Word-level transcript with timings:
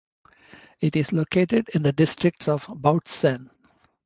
It 0.79 0.95
is 0.95 1.13
located 1.13 1.69
in 1.75 1.83
the 1.83 1.91
district 1.91 2.47
of 2.49 2.65
Bautzen. 2.65 3.51